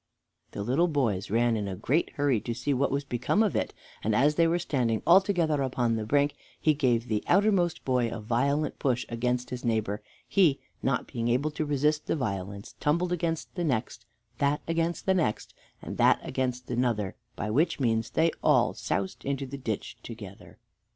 The 0.53 0.63
little 0.63 0.87
boys 0.87 1.29
ran 1.29 1.55
in 1.55 1.67
a 1.67 1.75
great 1.75 2.09
hurry 2.13 2.41
to 2.41 2.55
see 2.55 2.73
what 2.73 2.89
was 2.89 3.03
become 3.03 3.43
of 3.43 3.55
it, 3.55 3.71
and 4.03 4.15
as 4.15 4.33
they 4.33 4.47
were 4.47 4.57
standing 4.57 5.03
all 5.05 5.21
together 5.21 5.61
upon 5.61 5.95
the 5.95 6.07
brink 6.07 6.33
he 6.59 6.73
gave 6.73 7.07
the 7.07 7.23
outermost 7.27 7.85
boy 7.85 8.09
a 8.09 8.19
violent 8.19 8.79
push 8.79 9.05
against 9.09 9.51
his 9.51 9.63
neighbor; 9.63 10.01
he, 10.27 10.59
not 10.81 11.05
being 11.05 11.27
able 11.27 11.51
to 11.51 11.65
resist 11.67 12.07
the 12.07 12.15
violence, 12.15 12.73
tumbled 12.79 13.11
against 13.11 13.53
the 13.53 13.63
next, 13.63 14.07
that 14.39 14.61
against 14.67 15.05
the 15.05 15.13
next, 15.13 15.53
and 15.83 15.99
that 15.99 16.17
next 16.17 16.27
against 16.27 16.71
another, 16.71 17.15
by 17.35 17.51
which 17.51 17.79
means 17.79 18.09
they 18.09 18.31
all 18.43 18.73
soused 18.73 19.23
into 19.23 19.45
the 19.45 19.55
ditch 19.55 19.97
together. 20.01 20.57